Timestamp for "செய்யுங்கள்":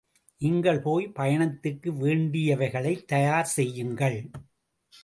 3.57-4.19